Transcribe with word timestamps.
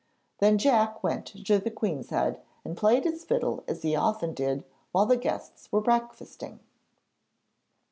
Then 0.39 0.57
Jack 0.57 1.03
went 1.03 1.27
to 1.27 1.59
the 1.59 1.69
Queen's 1.69 2.09
Head, 2.09 2.41
and 2.65 2.75
played 2.75 3.03
his 3.03 3.23
fiddle 3.23 3.63
as 3.67 3.83
he 3.83 3.95
often 3.95 4.33
did, 4.33 4.63
while 4.93 5.05
the 5.05 5.15
guests 5.15 5.71
were 5.71 5.79
breakfasting. 5.79 6.59